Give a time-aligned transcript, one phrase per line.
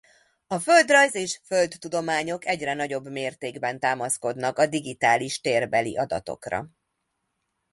[0.47, 6.69] A földrajz- és földtudományok egyre nagyobb mértékben támaszkodnak a digitális térbeli adatokra.